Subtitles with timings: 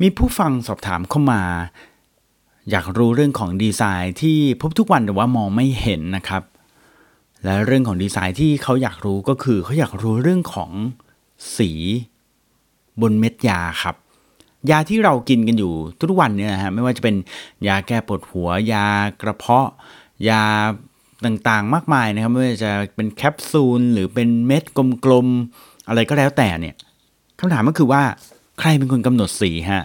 [0.00, 1.42] มีผู้ฟังสอบถามเข้ามา
[2.70, 6.42] อยากรู้เรื่องของดีไซน์ที่พบทุกวันแต่ว่ามองไม่เห็นนะครับ
[7.44, 10.70] และเรื่องของดีไซน์ที่เขาอยากรู้ก็คือเขาอยากรู้เรื่องของ
[11.56, 11.70] สี
[13.00, 13.96] บนเม็ดยาครับ
[14.70, 17.16] ยาที่เรากินกันอยู่ทุกวันเนี่ยนะฮะไม่ว่าจะเป็น
[17.68, 18.86] ยาแก้ปวดหัว ยา
[19.22, 19.68] กระเพาะ
[20.28, 20.42] ยา
[21.24, 24.64] ต่างๆ มากมายนะครับไม่ว่าจะเป็นแคปซูลหรือเป็นเม็ด
[25.04, 26.74] กลมๆอะไรก็แล้วแต่เนี่ย
[27.38, 28.02] คำถามก็คือว่า
[28.58, 29.84] ใครเป็นคนกำหนดสีฮะ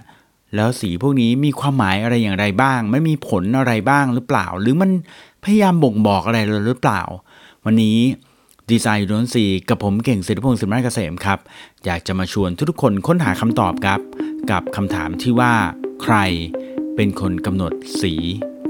[0.56, 4.90] แล้วสีพวกนี้มีความหมายอะไรอย่างไรบ้าง ไมันมีผลอะไรบ้างหรือเปล่า หรือมัน
[5.44, 7.02] พยายามบ่งบอกอะไรหรือเปล่า
[7.66, 7.98] วันนี้
[8.72, 11.40] ดีไซน์ยูนสีกับผมเก่งศิริพงศ์สิมราเกษมครับ
[11.86, 14.00] อยากจะมาชวนทุกคนค้นหาคำตอบครับ
[14.52, 15.54] กับคำถามที่ว่า
[16.04, 16.16] ใคร
[16.96, 18.14] เป็นคนกำหนดสี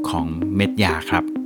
[0.09, 1.42] ของเม็ดยาครับ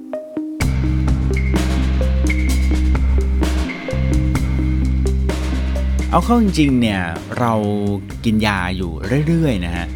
[6.12, 7.02] เอาเข้าจริงๆเนี่ย
[7.40, 7.54] เรา
[8.26, 8.92] กินยาอยู่
[9.28, 9.88] เรื่อยๆนะฮะ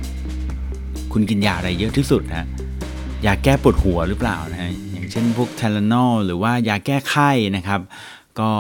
[1.14, 2.48] คุณกินยาอะไรเยอะที่สุดฮะ
[3.26, 7.82] ยาแก้ปวดหัวหรือเปล่านะฮะอย่างเช่นพวกเทลานอลหรือว่ายาแก้ไข้นะครับ
[8.40, 8.52] ก็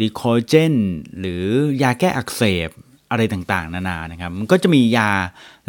[0.00, 0.74] ดีโคเจน
[1.18, 1.42] หรือ
[1.82, 2.70] ยาแก้อักเสบ
[3.10, 5.10] อะไรต่างๆ นานานะครับ มันก็จะมียา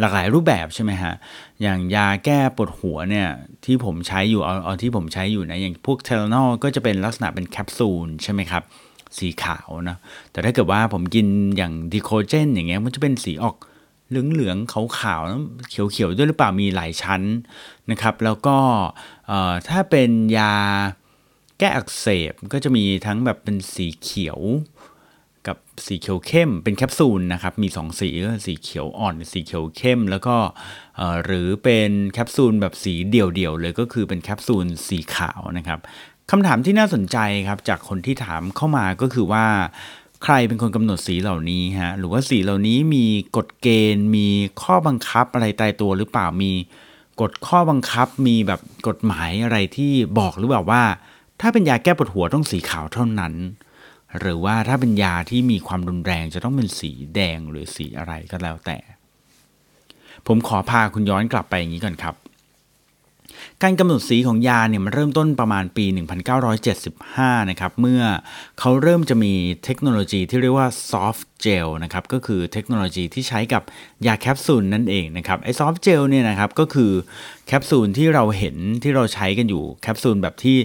[0.00, 1.14] หลากหลายรูปแบบใช่ไหมฮะ
[1.62, 3.28] อย่างยาแก้ปวดหัวเนี่ย
[3.64, 8.64] ที่ผมใช้อยู่เอาเอาที่ผมใช้อยู่นะ อย่างพวกเทลานอลก็จะเป็นลักษณะเป็นแคปซูลใช่ไหมครับ
[9.18, 9.96] สีขาวนะ
[10.30, 13.56] แต่ถ้าเกิดว่าผมกินอย่างดีโคเจนอย่างเงี้ยมันจะเป็นสีออก
[14.08, 17.22] เหลืองๆขาวๆเขียวๆด้วยหรือเปล่ามีหลายชั้น
[17.90, 18.56] นะครับ แล้วก็
[19.68, 20.54] ถ้าเป็นยา
[21.58, 24.40] แก้อักเสบก็จะมีทั้งแบบเป็นสีเขียว
[25.46, 30.36] กับสีเขียวเข้มเป็นแคปซูลนะครับ มี 2 สีก็สีเขียวอ่อน สีเขียวเข้ม แล้วก็
[31.24, 35.80] หรือเป็นแคปซูลแบบสีเดี่ยวๆเลยก็คือเป็นแคปซูลสีขาวนะครับ
[36.30, 39.46] คำถามที่น่าสนใจครับจากคนที่ถามเข้ามาก็คือว่า
[40.24, 43.06] ใครเป็นคนกำหนดสีเหล่านี้ฮะหรือว่าสีเหล่านี้มี
[43.36, 44.28] กฎเกณฑ์ มี
[44.62, 46.52] ข้อบังคับอะไรตายตัวหรือเปล่ามี
[47.20, 50.82] กฎข้อบังคับมีแบบกฎหมายอะไรที่บอกหรือเปล่าว่า
[51.40, 53.34] ถ้าเป็นยาแก้ปวดหัวต้องสีขาวเท่านั้น
[54.20, 58.78] หรือว่าถ้าเป็นยาที่มีความรุนแรงจะต้องเป็นสีแดงหรือสีอะไรก็แล้วแต่
[60.26, 62.14] ผมขอพาคุณย้อนกลับไปอย่างนี้ก่อนครับ
[63.64, 65.84] การกำหนดสีของยาเนี่ยมันเริ่มต้นประมาณปี
[66.68, 68.02] 1975 นะครับ เมื่อ
[68.60, 69.32] เขาเริ่มจะมี
[69.64, 73.62] เทคโนโลยีที่เรียกว่า soft gel นะครับ ก็คือเทคโนโลยีที่ใช้กับ
[74.06, 76.92] ยาแคปซูลนั่นเองนะครับ ไอ้ soft gel เนี่ยนะครับก็คือ
[77.46, 80.58] แคปซูลที่เราเห็นที่เราใช้กันอยู่แคปซูลแบบที่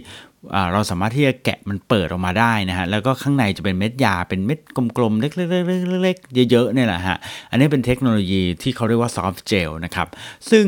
[0.74, 4.60] เราสามารถที่จะแกะมันเปิดออกมาได้นะฮะ แล้วก็ข้างในจะเป็นเม็ดยา เป็นเม็ด
[4.98, 7.18] กลมๆ เล็กๆๆๆเยอะๆเนี่ยแหละฮะ
[7.50, 10.08] อันนี้เป็นเทคโนโลยีที่เขาเรียกว่า soft gel นะครับ
[10.52, 10.66] ซึ่ง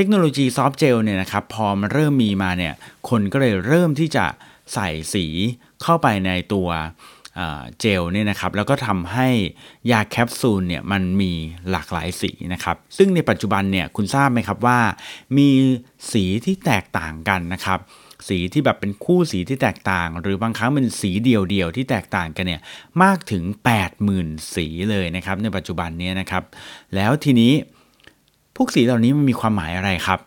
[0.00, 2.74] เทคโนโลยีซอฟต์เจลเนี่ยนะครับพอมันเริ่มมีมาเนี่ย
[3.08, 4.26] คนก็เลยเริ่มที่จะ
[4.74, 5.26] ใส่สี
[5.82, 6.68] เข้าไปในตัว
[7.80, 9.28] เจลเนี่ยนะครับแล้วก็ทำให้
[9.90, 11.32] ยาแคปซูลเนี่ยมันมี
[11.70, 14.78] หลากหลายสีนะครับซึ่งในปัจจุบันเนี่ยคุณทราบไหมครับว่า
[15.36, 15.48] มี
[16.12, 17.78] สีที่แตกต่างกันนะครับ
[18.28, 22.60] สีที่แบบเป็นคู่สีที่แตกต่าง หรือบางครั้งเป็นสีเดียวๆที่แตกต่างกันเนี่ย
[23.02, 23.44] มากถึง
[23.98, 26.42] 80,000 สีเลยนะครับในปัจจุบันนี้นะครับ
[26.94, 27.54] แล้วทีนี้
[28.60, 30.20] พวกสีเหล่านี้มันมีความหมายอะไรครับ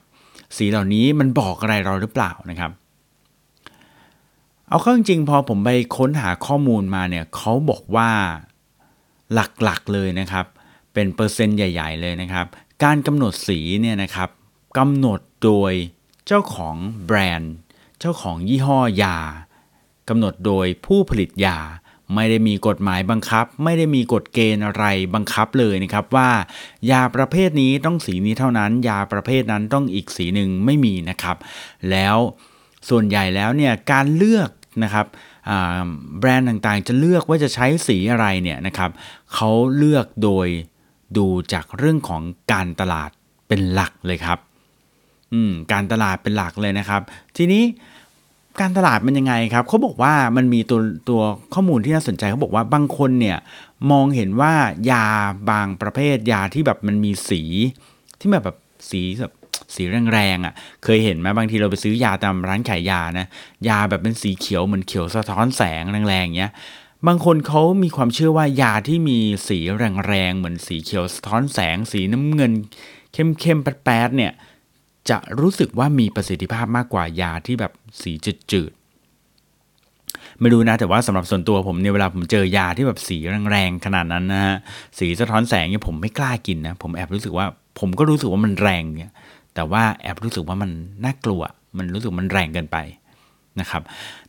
[0.58, 2.72] สีเหล่านี้มันบอกอะไรเราหรือเปล่านะครับ
[4.68, 8.10] เอาเข้าจริงๆพอผมไปค้นหาข้อมูลมาเนี่ยเขาบอกว่า
[9.34, 10.46] หลักๆเลยนะครับ
[10.94, 12.46] เป็นเปอร์เซ็นต์ใหญ่ ๆ เลยนะครับ
[12.84, 14.30] การกำหนดสีเนี่ยนะครับ
[14.78, 15.74] กำหนดโดย
[16.28, 16.76] เจ้าของ
[17.06, 17.54] แบรนด์
[18.00, 19.20] เจ้าของยี่ห้อยา
[20.10, 21.58] กำหนดโดยผู้ผลิตยา
[22.16, 24.86] ไม่ได้มีกฎหมายบังคับ ไม่ได้มีกฎเกณฑ์อะไร
[25.16, 26.30] บังคับเลยนะครับว่า
[26.92, 31.38] ยาประเภทนี้ต้องสีนี้เท่านั้น ยาประเภทนั้นต้องอีกสีหนึ่งไม่มีนะครับ
[31.92, 32.18] แล้ว
[32.90, 34.50] ส่วนใหญ่แล้วเนี่ยการเลือก
[34.84, 35.06] นะครับ
[36.20, 38.92] แบรนด์ต่างๆ จะเลือกว่าจะใช้สีอะไรเนี่ยนะครับ
[39.34, 40.48] เขาเลือกโดย
[41.18, 43.10] ดูจากเรื่องของการตลาด
[43.48, 44.40] เป็นหลักเลยครับ
[45.72, 47.02] การตลาดเป็นหลักเลยนะครับ
[47.38, 47.64] ทีนี้
[48.60, 50.80] การตลาดมันยังไงครับเขาบอกว่ามันมีตัว
[51.10, 51.22] ตัว
[51.54, 53.38] ข้อมูลที่น่าสนใจเขาบอกว่าบางคนเนี่ย
[53.92, 54.54] มองเห็นว่า
[54.92, 55.08] ยา
[55.50, 57.42] บางประเภทยาที่แบบมันมีสี
[58.20, 58.58] ที่แบบแบบ
[58.90, 59.34] สีแบบ
[59.76, 59.84] สี
[60.14, 60.54] แรงๆอะ่ะ
[60.84, 63.28] เคยเห็นไหมบางทีเราไปซื้อยาตามร้านขายยานะ
[63.68, 66.52] ยาแบบเป็นสีเขียวเหมือนเขียวสะท้อนแสงแรงๆเงี้ย
[67.08, 69.60] บางคนเขามีความเชื่อว่ายาที่มีสี
[70.08, 72.52] แรงๆเหมือนสีเขียวสะท้อนแสง สีน้ำเงิน
[73.14, 74.32] เข้มๆแป๊ดๆเนี่ย
[75.10, 77.72] จะรู้สึกว่ามีประสิทธิภาพมากกว่ายาที่แบบ
[78.02, 78.12] สี
[78.52, 83.18] จืดๆไม่รู้นะแต่ว่าสำหรับส่วนตัวผมเนี่ยเวลาผมเจอยาที่แบบสี
[83.50, 84.56] แรงๆขนาดนั้นนะฮะ
[85.00, 87.46] สีสะท้อนแสงเนี่ยผมไม่กล้ากินนะผมแอบรู้สึกว่า
[87.80, 89.14] ผมก็รู้สึกว่ามันแรงเนี่ย
[89.56, 90.72] แต่ว่าแอบรู้สึกว่ามัน
[91.04, 91.42] น่ากลัว
[91.78, 92.78] มันรู้สึกมันแรงเกินไป
[93.60, 93.82] นะครับ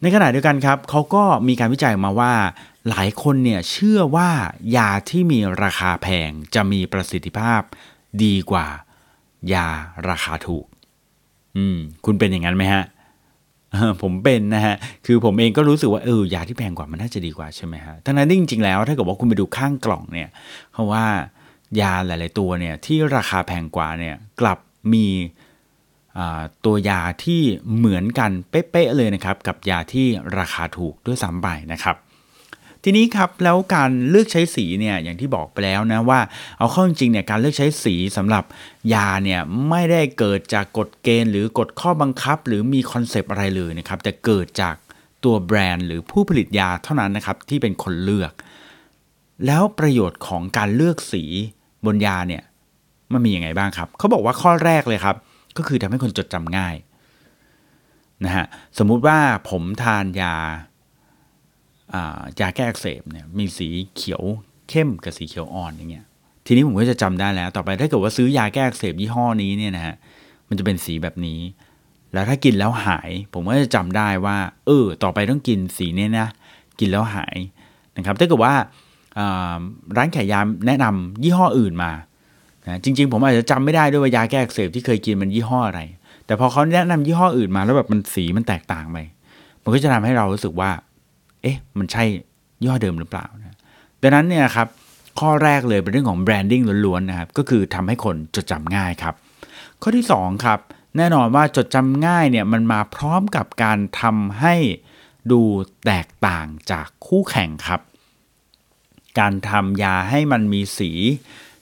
[0.02, 2.32] ในขณะเดียวกันครับเขาก็มีการวิจัยมาว่า
[2.88, 4.28] หลายคนเนี่ยเชื่อว่า
[4.76, 7.60] ยาที่มีราคาแพงจะมีประสิทธิภาพ
[8.24, 8.66] ดีกว่า
[9.54, 9.66] ยา
[10.08, 10.66] ราคาถูก
[11.56, 12.84] อืม คุณเป็นอย่างนั้นไหมฮะ
[14.02, 20.28] ผมเป็นนะฮะ คือผมเองก็รู้สึกว่าเออยาที่แพงกว่ามันน่าจะดีกว่าใช่ไหมฮะทั้งนั้นจริงๆแล้วถ้าเกิดว่าคุณไปดูข้างกล่องเนี่ย
[20.72, 21.04] เพราะว่า
[21.80, 24.58] ยาหลาย ๆ ตัวเนี่ยที่ราคาแพงกว่าเนี่ยกลับ
[24.92, 25.06] มี
[26.64, 27.42] ตัวยาที่
[27.76, 30.06] เหมือนกันเป๊ะๆเลยนะครับ กับยาที่
[30.38, 31.96] ราคาถูกด้วยซ้ำไปนะครับ
[32.84, 36.20] ทีนี้ครับแล้วการเลือกใช้สีเนี่ยอย่างที่บอกไปแล้วนะว่า
[36.58, 38.44] เอาเข้าจริงเนี่ยการเลือกใช้สีสำหรับ
[38.94, 44.74] ยาเนี่ยไม่ได้เกิดจากกฎเกณฑ์ หรือกฎข้อบังคับ หรือมีคอนเซปต์อะไรเลยนะครับแต่เกิดจาก
[45.24, 48.32] ตัวแบรนด์หรือผู้ผลิตยาเท่านั้นนะครับที่เป็นคนเลือก
[49.46, 51.24] แล้วประโยชน์ของการเลือกสี
[51.86, 52.42] บนยาเนี่ย
[53.12, 55.16] มันมีอย่างไงบ้างครับเขาบอกว่าข้อแรกเลยครับ
[55.56, 56.74] ก็คือทำให้คนจดจำง่าย
[58.24, 58.46] นะฮะ
[58.78, 59.18] สมมุติว่า
[59.50, 60.34] ผมทานยา
[62.40, 64.22] ยาแก้อักเสบเนี่ยมีสีเขียว
[64.68, 66.06] เข้มกับสีเขียวอ่อนอย่างเงี้ย
[66.46, 69.94] ทีนี้ผมก็จะจำได้แล้ว ต่อไปถ้าเกิดว่าซื้อยาแก้อักเสบยี่ห้อนี้เนี่ยนะฮะ
[70.48, 71.40] มันจะเป็นสีแบบนี้
[72.12, 74.36] แล้วถ้ากินแล้วหาย ผมก็จะจำได้ว่า
[74.66, 76.28] เออ ต่อไปต้องกินสีนี้นะ
[76.80, 77.36] กินแล้วหาย
[77.96, 78.54] นะครับถ้าเกิดว่า
[79.96, 81.92] ร้านขายยาแนะนำยี่ห้ออื่นมา
[82.66, 85.80] นะจริง ๆ ผมอาจจะจำไม่ได้ด้วยว่ายาแก้อักเสบที่เคยกินมันยี่ห้ออะไร
[86.26, 88.98] แต่พอเขาแนะนำยี่ห้ออื่นมาแล้วแบบมันสีมันแตกต่างไป
[89.62, 90.70] มันก็จะทำให้เรารู้สึกว่า
[91.42, 92.04] เอ๊ะ มันใช่
[92.66, 93.56] ย่อเดิมหรือเปล่านะ
[94.02, 94.68] ดังนั้นเนี่ยครับ
[95.20, 99.14] ข้อแรกเลยเป็นเรื่องของแบรนดิ้งล้วนๆนะครับ ก็คือทำให้คนจดจำง่ายครับ
[99.82, 100.58] ข้อที่2ครับ
[100.96, 104.54] แน่นอนว่าจดจำง่ายเนี่ยมันมาพร้อมกับการทำให้
[105.32, 105.40] ดู
[105.86, 107.80] แตกต่างจากคู่แข่งครับ
[109.18, 110.90] การทำยาให้มันมีสี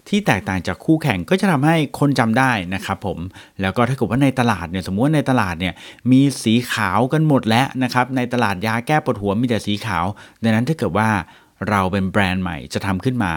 [0.08, 3.19] ที่แตกต่างจากคู่แข่งก็จะทำให้คนจำได้นะครับผม
[3.61, 5.75] แล้วก็ถ้าเกิดว่าในตลาดเนี่ยสมมติว่าในตลาดเนี่ย
[6.11, 10.05] มีสีขาวกันหมดแล้วนะครับในตลาดยาแก้ปวดหัวมีแต่สีขาว
[10.43, 11.08] ดังนั้นถ้าเกิดว่า
[11.69, 13.32] เราเป็นแบรนด์ใหม่จะทำขึ้นมา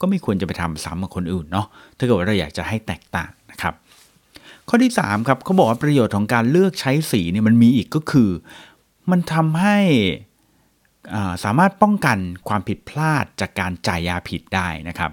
[0.00, 1.66] ก็ไม่ควรจะไปทำซ้ำกับคนอื่นเนาะ
[1.98, 3.74] ถ้าเกิดว่าเราอยากจะให้แตกต่างนะครับ
[4.68, 8.30] ข้อที่3ครับเขาบอกว่าประโยชน์ของการเลือกใช้สีเนี่ยมันมีอีกก็คือ
[9.10, 9.78] มันทำให้
[11.44, 12.18] สามารถป้องกัน
[12.48, 15.10] ความผิดพลาดจากการจ่ายยาผิดได้นะครับ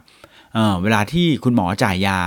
[0.83, 2.19] เวลาที่คุณหมอจ่ายยา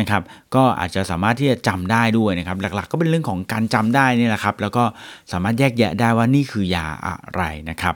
[0.00, 0.22] นะครับ
[0.54, 4.84] ก็อาจจะสามารถที่จะจำได้ด้วยนะครับ หลักๆ ก็เป็นเรื่องของการจำได้นี่แหละครับ แล้วก็
[5.32, 7.94] สามารถแยกแยะได้ว่านี่คือยาอะไรนะครับ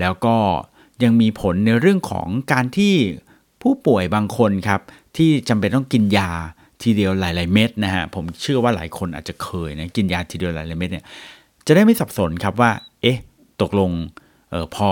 [0.00, 0.36] แล้วก็
[1.02, 2.94] ยังมีผลในเรื่องของการที่
[3.62, 4.80] ผู้ป่วยบางคนครับ
[5.16, 6.30] ที่จำเป็นต้องกินยา
[6.82, 11.04] ทีเดียวหลาย ๆ เม็ดนะฮะผมเชื่อว่าหลายคนอาจจะเคยนะกินยาทีเดียวหลายๆเม็ดเนี่ย
[11.66, 12.70] จะได้ไม่สับสนครับว่า
[13.02, 13.18] เอ๊ะ
[13.62, 13.90] ตกลง
[14.54, 14.88] ออพอ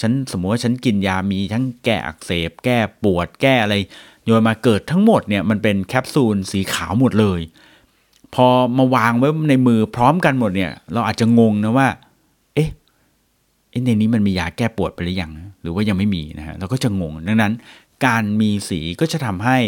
[0.00, 3.74] ฉันสมมติว่าฉันกินยามีทั้งแก้อักเสบ แก้ปวดแก้อะไร
[4.24, 7.40] โยนมาเกิดทั้งหมดเนี่ยมันเป็นแคปซูลสีขาวหมดเลย
[8.34, 8.46] พอ
[8.78, 11.88] มาวางไว้ในมือพร้อมกันหมดเนี่ย เราอาจจะงงนะว่า
[12.54, 12.70] เอ๊ะ
[13.84, 15.32] ในนี้มันมียาแก้ปวดไปหรือยัง
[15.62, 17.52] หรือว่ายังไม่มีนะฮะเราก็จะงง ดังนั้น
[18.06, 19.58] การมีสีก็จะทำให้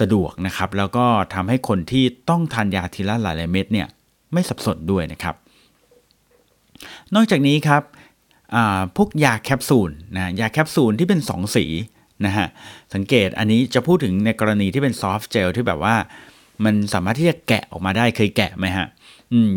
[0.00, 3.88] สะดวกนะครับ แล้วก็ทำให้คนที่ต้องทานยาทีละหลายเม็ดเนี่ย
[4.32, 5.34] ไม่สับสนด้วยนะครับ
[7.14, 7.82] นอกจากนี้ครับ
[8.96, 11.64] พวกยาแคปซูลนะยาแคปซูลที่เป็น 2 สี
[12.26, 12.46] นะฮะ
[12.94, 15.96] สังเกตอันนี้จะพูดถึงในกรณีที่เป็นซอฟต์เจลที่แบบว่า
[16.64, 18.86] มันสามารถที่จะแกะออกมาได้เคยแกะไหมฮะ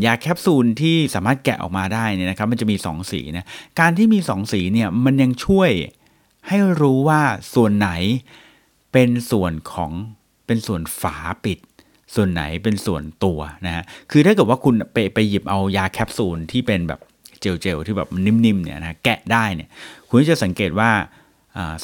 [0.05, 3.45] ยาแคปซูลที่สามารถแกะออกมาได้เนี่ยนะครับมันจะมี 2 สีนะ
[3.79, 5.71] การที่มี 2 สีเนี่ยมันยังช่วย
[6.47, 7.21] ให้รู้ว่า
[7.53, 7.89] ส่วนไหน
[8.93, 9.91] เป็นส่วนของ
[10.45, 11.59] เป็นส่วนฝาปิด
[12.15, 16.99] ส่วนไหนเป็นส่วนตัวนะฮะคือถ้าเกิดว่าคุณไปไปหยิบเอายาแคปซูลที่เป็นแบบ
[17.61, 19.69] เจลๆที่แบบนิ่มๆเนี่ยนะแกะได้เนี่ย
[20.07, 20.91] คุณจะสังเกตว่า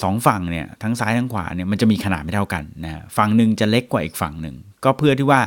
[0.01, 5.41] สองฝั่งเนี่ยทั้งซ้ายทั้งขวาเนี่ยมันจะมีขนาดไม่เท่ากันนะฝั่งหนึ่งจะเล็กกว่าอีกฝั่งหนึ่งก็เพื่อที่ว่า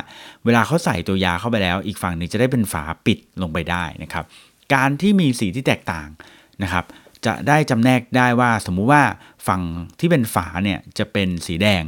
[0.45, 4.25] เวลาเขาใส่ตัวยาเข้าไปแล้ว อีกฝั่งหนึ่งจะได้เป็นฝาปิดลงไปได้นะครับ
[4.73, 6.07] การที่มีสีที่แตกต่าง
[6.63, 6.85] นะครับ
[7.25, 9.03] จะได้จำแนกได้ว่าสมมุติว่า
[9.47, 9.61] ฝั่ง
[9.99, 11.83] ที่เป็นฝาเนี่ยจะเป็นสีแดง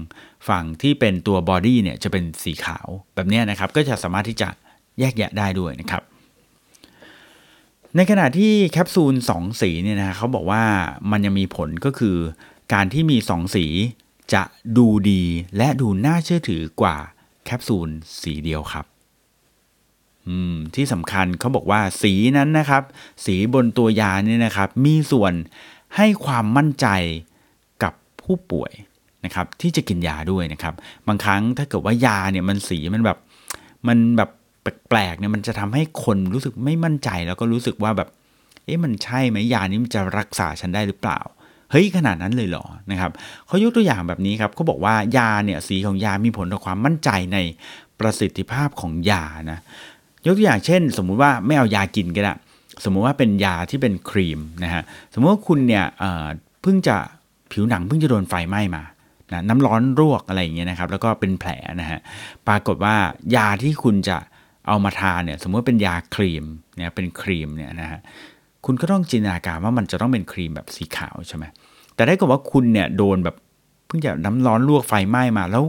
[0.49, 4.49] ฝั่งที่เป็นตัว body เนี่ยจะเป็นสีขาวแบบนี้นะครับก็จะสามารถที่จะ
[4.99, 6.01] แยกแยะได้ด้วยนะครับ
[7.97, 10.63] ในขณะที่แคปซูล2 สีเนี่ยนะเขาบอกว่า
[11.11, 12.17] มันยังมีผลก็คือ
[12.73, 13.65] การที่มี 2 สี
[14.33, 14.43] จะ
[14.77, 15.23] ดูดี
[15.57, 16.95] และดูน่าเชื่อถือกว่า
[17.45, 17.89] แคปซูล
[18.21, 18.85] สีเดียวครับ
[20.27, 22.83] อืมที่สำคัญเขาบอกว่าสีนั้นนะครับ
[23.25, 25.33] สีบนตัวยาเนี่ยนะครับ มีส่วน
[25.95, 26.87] ให้ความมั่นใจ
[27.83, 28.71] กับผู้ป่วย
[29.25, 30.73] นะครับ ที่จะกินยาด้วยนะครับ
[31.07, 33.17] บางครั้งถ้าเกิดว่ายาเนี่ยมันสีมันแบบ
[33.87, 34.29] มันแบบ
[34.89, 38.09] แปลกๆเนี่ยมันจะทำให้คนรู้สึกไม่มั่นใจแล้วก็รู้สึกว่าแบบ
[38.65, 41.19] เอ๊ะมันใช่ไหมยานี้มันจะรักษาฉันได้หรือเปล่า
[41.71, 43.11] เฮ้ยขนาดนั้นเลยเหรอนะครับ
[43.47, 47.37] เขายกตัวอย่างแบบนี้ครับเขาบอกว่ายาเนี่ยสีของยามีผลต่อความมั่นใจใน
[47.99, 49.59] ประสิทธิภาพของยานะ
[50.25, 52.33] ยกตัวอย่างเช่น สมมุติว่าไม่เอายากินก็ได้
[52.83, 54.83] สมมุติว่าเป็นยาที่เป็นครีมนะฮะ
[55.13, 55.85] สมมติว่าคุณเนี่ย
[56.61, 56.97] เพิ่งจะ
[57.51, 58.83] ผิวหนังเพิ่งจะโดนไฟไหม้มา
[59.31, 61.49] นะน้ำร้อนรวกอะไรอย่างเงี้ยนะครับแล้วก็เป็นแผล
[61.81, 61.99] นะฮะ
[62.47, 62.95] ปรากฏว่า
[63.35, 64.17] ยาที่คุณจะ
[64.67, 66.43] เอามาทานเนี่ยสมมติเป็นยาครีม
[66.77, 67.99] เนี่ยเป็นครีมเนี่ยนะฮะ
[68.65, 71.45] คุณก็ต้องจินตนาการว่ามันจะต้องเป็นครีมแบบสีขาวใช่ไหม
[71.95, 73.35] แต่ได้กับว่าคุณเนี่ยโดนแบบ
[73.87, 75.63] เพิ่งจะน้ำร้อนลวกไฟไหม้มาแล้ว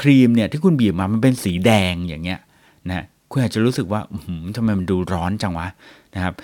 [0.00, 2.40] ครีมเนี่ยที่คุณบีบมามันเป็นสีแดงอย่างเงี้ย
[2.88, 4.00] นะคุณอาจจะรู้สึกว่า
[4.56, 5.68] ทำไมมันดูร้อนจังวะ
[6.14, 6.34] นะครับ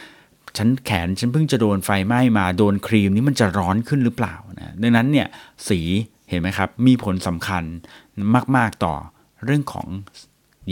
[0.56, 5.26] ฉันแขนฉันเพิ่งจะโดนไฟไหม้มาโดนครีมนี้มันจะร้อนขึ้นหรือเปล่านะดังนั้นเนี่ย
[5.68, 5.80] สี
[6.28, 7.64] เห็นไหมครับ มีผลสำคัญ
[8.56, 8.94] มาก ๆ ต่อ
[9.44, 9.86] เรื่องของ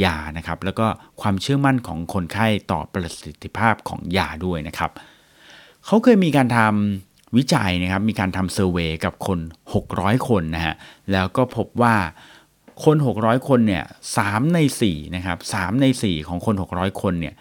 [0.05, 0.87] ยานะครับ แล้วก็
[1.21, 4.91] ความเชื่อมั่นของคนไข้ต่อประสิทธิภาพของยาด้วยนะครับ
[5.87, 9.39] เขาเคยมีการทำวิจัยนะครับ มีการทำเซอร์เวยกับคน
[9.85, 10.75] 600 คนนะฮะ
[11.13, 11.97] แล้วก็พบว่า
[12.85, 13.85] คน 600 คนเนี่ย
[14.19, 17.35] 3ใน4นะครับ3ใน 4 ของคน 600 คนเนี่ย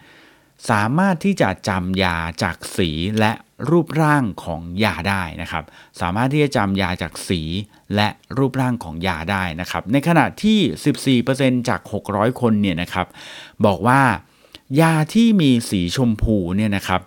[0.70, 3.32] สามารถที่จะจำยาจากสีและ
[3.70, 5.64] รูปร่างของยาได้นะครับ
[6.00, 7.40] สามารถที่จะจำยาจากสี
[7.94, 13.06] และรูปร่างของยาได้นะครับ ในขณะที่ 14%จาก 600 คนเนี่ยนะครับ
[13.66, 14.00] บอกว่า
[14.80, 17.02] ยาที่มีสีชมพูเนี่ยนะครับ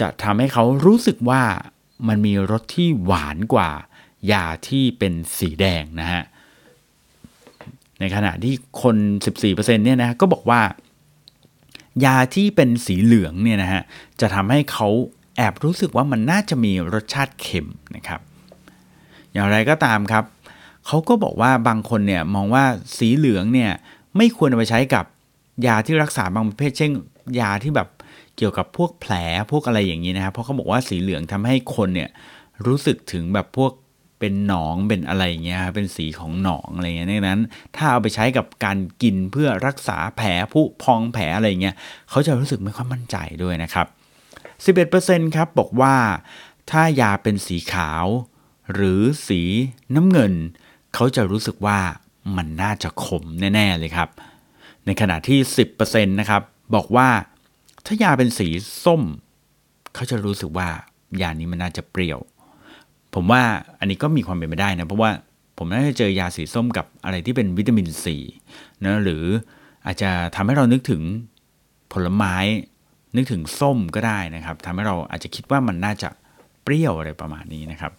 [0.00, 1.42] จะทำให้เขารู้สึกว่า
[2.08, 3.70] มันมีรสที่หวานกว่า
[4.32, 6.22] ยาที่เป็นสีแดงนะฮะ
[8.00, 8.96] ในขณะที่คน
[9.36, 9.54] 14%
[9.84, 10.60] เนี่ยนะก็บอกว่า
[12.04, 13.82] ยาที่เป็นสีเหลืองเนี่ยนะฮะ
[14.20, 14.88] จะทำให้เขา
[15.38, 18.20] แอบรู้สึกว่ามันน่าจะมีรสชาติเค็มนะครับ
[19.32, 20.24] อย่างไรก็ตามครับ
[20.86, 22.64] เขาก็บอกว่าบางคนเนี่ยมองว่า
[22.98, 23.72] สีเหลืองเนี่ย
[24.16, 25.04] ไม่ควรเอาไปใช้กับ
[25.66, 26.90] ยาที่รักษาบางประเภทเช่น
[27.40, 27.88] ยาที่แบบ
[28.36, 29.14] เกี่ยวกับพวกแผล
[29.50, 32.10] พวกอะไรอย่างนี้นะครับ เพราะเขาบอกว่าสีเหลืองทำให้คนเนี่ย
[32.66, 33.72] รู้สึกถึงแบบพวก
[34.18, 37.40] เป็นหนองเป็นอะไรอย่างเงี้ยเป็นสีของหนองอะไรเงี้ยดังนั้น
[37.76, 41.74] ถ้าเอาไปใช้กับการกินเพื่อรักษาแผลผุพองแผลอะไรเงี้ย
[42.10, 43.86] เขาจะรู้สึกไม่ค่อยมั่นใจด้วยนะครับ
[44.64, 45.96] 11%ครับบอกว่า
[46.70, 48.06] ถ้ายาเป็นสีขาว
[48.74, 49.40] หรือสี
[49.94, 50.32] น้ำเงิน
[50.94, 51.78] เขาจะรู้สึกว่า
[52.36, 53.24] มันน่าจะขม
[53.54, 54.08] แน่ ๆ เลยครับ
[54.86, 55.38] ในขณะที่
[55.74, 56.42] 10%นะครับ
[56.74, 57.08] บอกว่า
[57.86, 58.48] ถ้ายาเป็นสี
[58.84, 59.02] ส้ม
[59.94, 60.68] เขาจะรู้สึกว่า
[61.22, 62.20] ยานี้มันน่าจะเปรี้ยว
[63.14, 63.42] ผมว่า
[63.78, 65.10] อันนี้ก็มีความเป็นไปได้นะ เพราะว่า
[65.58, 68.16] ผมน่าจะเจอยาสีส้มกับอะไรที่เป็นวิตามินซี
[68.84, 69.24] นะหรือ
[69.86, 71.02] อาจจะทำให้เรานึกถึง
[71.92, 72.36] ผลไม้
[73.16, 76.08] นึกถึงส้มก็ได้นะครับทำให้เราอาจจะคิดว่ามันน่าจะ
[76.62, 77.92] เปรี้ยวอะไรประมาณนี้นะครับ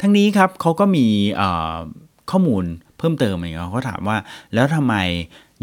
[0.00, 1.06] ทั้งนี้ครับเขาก็มี
[2.30, 2.64] ข้อมูล
[2.98, 4.16] เพิ่มเติมอย่างเงี้ยเขาถามว่า
[4.54, 4.94] แล้วทำไม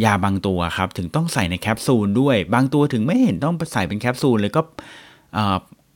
[0.03, 4.61] ยาบางตัวครับถึงต้องใส่ในแคปซูลด้วย บางตัวถึงไม่เห็นต้องใส่เป็นแคปซูลเลยก็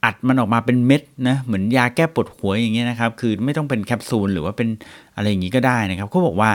[0.03, 4.69] อัดมันออกมาเป็นเม็ดนะเหมือนยาแก้ปวดหัวอย่างเงี้ยนะครับ คือไม่ต้องเป็นแคปซูลหรือว่าเป็น
[5.15, 6.51] อะไรอย่างงี้ก็ได้นะครับเขาบอกว่า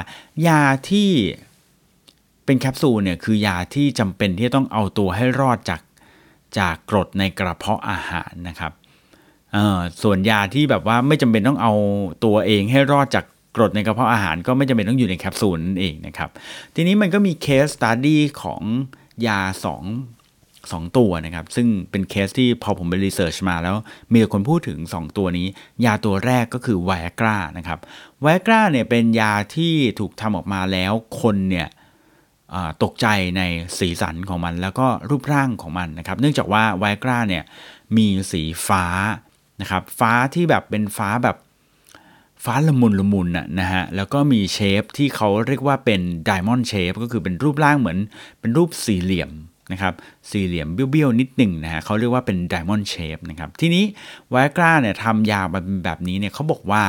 [0.47, 0.61] ยา
[0.91, 1.11] ที่
[2.49, 5.81] เป็นแคปซูลเนี่ยคือยาที่จำเป็นที่ต้องเอาตัวให้รอดจาก
[6.59, 8.73] จากกรดในกระเพาะอาหารนะครับ
[10.03, 11.73] ส่วนยาที่แบบว่าไม่จำเป็นต้องเอา
[12.25, 13.25] ตัวเองให้รอดจาก
[13.57, 16.31] กรดในกระเพาะอาหาร ก็ไม่จำเป็นต้องอยู่ในแคปซูลนั่นเองนะครับ
[16.75, 18.63] ทีนี้มันก็มี case study ของ
[19.27, 19.41] ยา
[20.15, 23.77] 2 2 ตัวนะครับ ซึ่งเป็นเคสที่พอผมไป research มาแล้ว
[24.13, 25.47] มีคนพูดถึง 2 ตัวนี้
[25.85, 27.79] ยาตัวแรกก็คือไวอากรานะครับ
[28.21, 31.69] ไวอากราเนี่ยเป็นยาที่ถูกทำออกมาแล้วคนเนี่ย
[32.83, 33.43] ตกใจใน
[33.79, 37.45] สีสันของมัน แล้วก็รูปร่างของมันนะครับ เนื่องจากว่าไวกราเนี่ย
[37.97, 38.85] มีสีฟ้า
[39.61, 41.37] นะครับ ฟ้าที่แบบเป็นฟ้าแบบ
[42.45, 43.29] ฟ้าละมุนละมุน
[43.61, 47.99] นะฮะ แล้วก็มีเชฟที่เขาเรียกว่าเป็นไดมอนด์เชฟก็คือเป็นรูปร่างเหมือน
[48.41, 49.31] เป็นรูปสี่เหลี่ยม
[49.73, 49.95] นะครับ
[50.31, 53.85] สี่เหลี่ยมเบี้ยวๆนิดหนึ่งนะฮะเขาเรียกว่าเป็นไดมอนด์เชฟนะครับทีนี้
[54.31, 55.41] ไวกราเนี่ยทำยา
[55.85, 56.83] แบบนี้เนี่ยเขาบอกว่า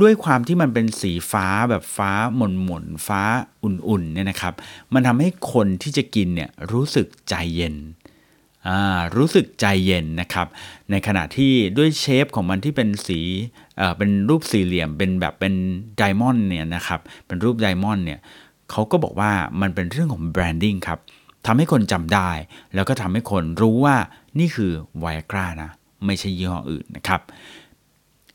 [0.00, 3.22] ด้วยความที่มันเป็นสีฟ้าแบบฟ้าหม่นหม่นฟ้า
[3.64, 4.54] อุ่นๆเนี่ยนะครับ
[4.94, 7.76] มันทำให้คนที่จะกินเนี่ยรู้สึกใจเย็น
[9.16, 10.46] รู้สึกใจเย็นนะครับ
[10.90, 13.20] ในขณะที่ด้วย shape ของมันที่เป็นสี
[13.76, 15.54] เเป็นรูปสี่เหลี่ยมเป็นแบบเป็น
[15.96, 18.20] diamond เนี่ยนะครับเป็นรูป diamond เนี่ย
[18.70, 20.98] เขาก็บอกว่ามันเป็นเรื่องของ branding ครับ
[21.46, 22.30] ทำให้คนจำได้
[22.74, 23.96] แล้วก็ทำให้คนรู้ว่า
[24.38, 25.70] นี่คือไวอากรานะ
[26.06, 27.20] ไม่ใช่ยี่ห้ออื่นนะครับ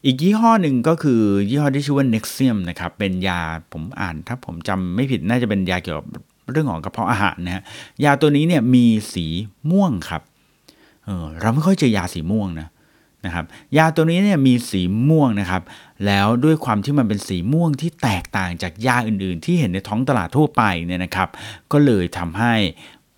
[0.06, 3.40] อีกยี่ห้อหนึ่งก็คือยี่ห้อที่ชื่อว่า Nexium นะครับเป็นยา
[3.74, 6.08] ผมอ่านถ้าผมจำไม่ผิดน่าจะเป็นยาเกี่ยวกับ
[6.52, 7.64] เรื่องของกระเพาะอาหารนะฮะ
[8.04, 9.26] ยาตัวนี้เนี่ยมีสี
[9.72, 10.22] ม่วงครับ
[11.06, 12.68] เออเราไม่ค่อยเจอยาสีม่วงนะ
[13.26, 13.46] นะครับ
[13.78, 15.62] ยาตัวนี้เนี่ยมีสีม่วงนะครับ
[16.06, 21.30] แล้วด้วยความที่มันเป็นสีม่วงที่แตกต่างจากยาอื่นๆ ที่เห็นในท้องตลาดทั่วไปเนี่ยนะครับ
[21.72, 22.54] ก็เลยทำให้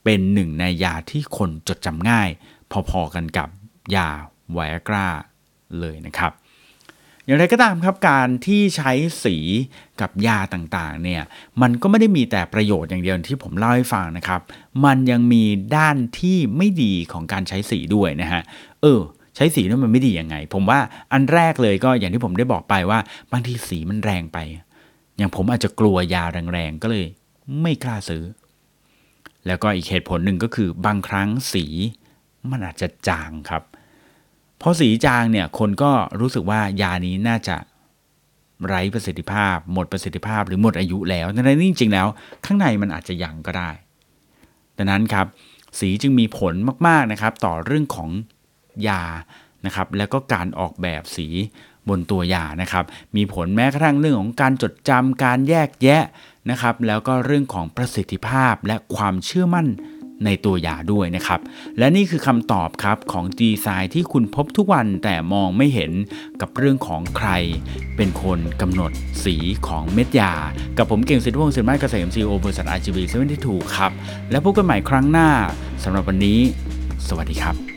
[0.10, 2.30] เป็นหนึ่งในยาที่คนจดจำง่าย
[2.90, 3.50] พอๆกันกับ
[3.96, 4.10] ยา
[4.52, 5.08] ไวอากรา
[5.80, 6.32] เลยนะครับ
[7.26, 8.92] อย่างไรก็ตามครับการที่ใช้
[9.24, 9.36] สี
[10.02, 11.24] กับยาต่างๆเนี่ย
[11.62, 14.42] มันก็ไม่ได้มีแต่ประโยชน์อย่างเดียวที่ผมเล่าให้ฟังนะครับ
[14.86, 15.44] มันยังมี
[15.78, 18.42] ด้านที่ไม่ดีของการใช้สีด้วยนะฮะ
[18.82, 19.02] เออ
[19.36, 20.80] ใช้สีนั้นมันไม่ดียังไง ผมว่า
[21.14, 23.00] อันแรกเลยก็อย่างที่ผมได้บอกไปว่า
[23.32, 24.38] บางทีสีมันแรงไป
[25.18, 26.24] อย่างผมอาจจะกลัวยา
[26.54, 27.06] แรงๆ ก็เลย
[27.62, 28.24] ไม่กล้าซื้อ
[29.48, 31.66] แล้วก็อีกเหตุผลหนึ่งก็คือบางครั้งสี
[32.52, 33.64] มันอาจจะจางครับ
[34.62, 37.56] พอสีจางเนี่ยคนก็รู้สึกว่ายานี้น่าจะ
[38.68, 42.08] ไร้ประสิทธิภาพ หมดประสิทธิภาพหรือหมดอายุแล้วแต่ในนี้จริงๆแล้ว
[42.46, 43.70] ข้างในมันอาจจะยังก็ได้
[44.78, 45.26] ดังนั้นครับ
[45.80, 46.54] สีจึงมีผล
[46.88, 48.10] มากๆนะครับ ต่อเรื่องของ
[48.88, 49.04] ยา
[49.66, 51.28] นะครับ แล้วก็การออกแบบสี
[51.90, 56.04] บนตัวยานะครับ มีผลแม้กระทั่งเรื่องของการจดจำการแยกแยะ
[56.50, 59.68] นะครับ แล้วก็เรื่องของประสิทธิภาพและความเชื่อมั่น
[60.26, 61.40] ในตัวยาด้วยนะครับ
[61.78, 65.92] และนี่คือคำตอบครับของดีไซน์ที่คุณพบทุกวันแต่มองไม่เห็น
[66.42, 67.30] กับเรื่องของใคร
[67.96, 68.92] เป็นคนกำหนด
[69.24, 69.36] สี
[69.68, 70.34] ของเม็ดยา
[70.78, 73.92] กับผมเก่งสิทธิวงศ์สินไม้เกษมซีโอบริษัทอาร์จีบีเซเว่นที่ถูกครับ
[74.32, 75.30] แล้วพบกันใหม่ครั้งหน้า
[75.84, 76.40] สำหรับวันนี้
[77.08, 77.77] สวัสดีครับ